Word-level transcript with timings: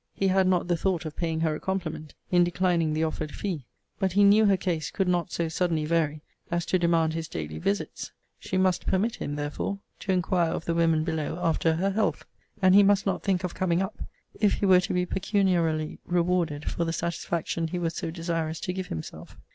He 0.15 0.29
had 0.29 0.47
not 0.47 0.67
the 0.67 0.75
thought 0.75 1.05
of 1.05 1.15
paying 1.15 1.41
her 1.41 1.53
a 1.53 1.59
compliment 1.59 2.15
in 2.31 2.43
declining 2.43 2.93
the 2.95 3.03
offered 3.03 3.31
fee: 3.31 3.65
but 3.99 4.13
he 4.13 4.23
knew 4.23 4.45
her 4.45 4.57
case 4.57 4.89
could 4.89 5.07
not 5.07 5.31
so 5.31 5.47
suddenly 5.47 5.85
vary 5.85 6.23
as 6.49 6.65
to 6.65 6.79
demand 6.79 7.13
his 7.13 7.27
daily 7.27 7.59
visits. 7.59 8.11
She 8.39 8.57
must 8.57 8.87
permit 8.87 9.17
him, 9.17 9.35
therefore, 9.35 9.77
to 9.99 10.11
inquire 10.11 10.49
of 10.53 10.65
the 10.65 10.73
women 10.73 11.03
below 11.03 11.37
after 11.43 11.73
her 11.75 11.91
health; 11.91 12.25
and 12.63 12.73
he 12.73 12.81
must 12.81 13.05
not 13.05 13.21
think 13.21 13.43
of 13.43 13.53
coming 13.53 13.79
up, 13.83 14.01
if 14.33 14.53
he 14.55 14.65
were 14.65 14.81
to 14.81 14.91
be 14.95 15.05
pecuniarily 15.05 15.99
rewarded 16.07 16.65
for 16.71 16.83
the 16.83 16.93
satisfaction 16.93 17.67
he 17.67 17.77
was 17.77 17.93
so 17.93 18.09
desirous 18.09 18.59
to 18.61 18.73
give 18.73 18.87
himself. 18.87 19.37